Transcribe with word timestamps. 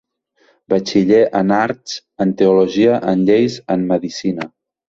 Batxiller 0.73 1.19
en 1.41 1.53
arts, 1.59 1.93
en 2.25 2.33
teologia, 2.41 2.99
en 3.15 3.25
lleis, 3.29 3.63
en 3.77 3.89
medicina. 3.93 4.53